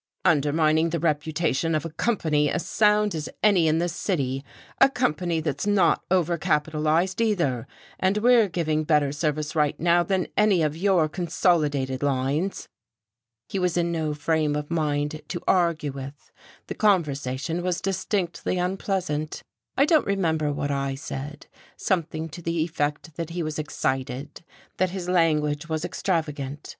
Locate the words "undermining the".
0.25-0.99